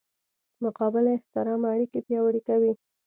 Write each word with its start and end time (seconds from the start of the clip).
متقابل 0.61 1.05
احترام 1.15 1.61
اړیکې 1.73 1.99
پیاوړې 2.07 2.41
کوي. 2.47 2.73